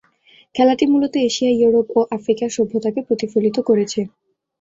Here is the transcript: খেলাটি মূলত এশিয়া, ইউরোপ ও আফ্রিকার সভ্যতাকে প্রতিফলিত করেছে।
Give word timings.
খেলাটি 0.55 0.85
মূলত 0.87 1.13
এশিয়া, 1.21 1.51
ইউরোপ 1.53 1.87
ও 1.91 2.09
আফ্রিকার 2.17 2.49
সভ্যতাকে 2.57 2.99
প্রতিফলিত 3.07 3.57
করেছে। 3.69 3.99